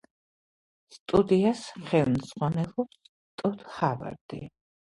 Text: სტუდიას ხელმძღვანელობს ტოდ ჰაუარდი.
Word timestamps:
სტუდიას 0.95 1.61
ხელმძღვანელობს 1.91 2.99
ტოდ 3.43 3.65
ჰაუარდი. 3.79 4.45